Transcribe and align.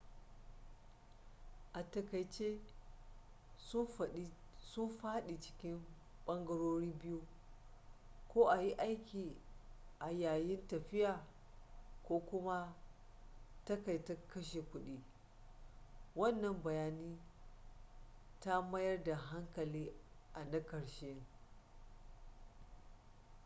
a 1.73 1.81
takaice 1.91 2.59
sun 4.67 4.89
faɗi 4.99 5.35
cikin 5.41 5.77
ɓangarori 6.25 6.89
biyu 7.01 7.19
ko 8.33 8.39
a 8.53 8.61
yi 8.61 8.71
aiki 8.77 9.37
a 9.99 10.07
yayin 10.11 10.67
tafiya 10.67 11.25
ko 12.07 12.15
kuma 12.27 12.75
takaita 13.65 14.13
kashe 14.33 14.59
kuɗi 14.61 15.03
wannan 16.15 16.61
bayani 16.63 17.19
ta 18.39 18.61
mayar 18.61 19.03
da 19.03 19.15
hankali 19.15 19.93
a 20.33 20.45
na 20.45 20.59
ƙarshen 20.65 21.21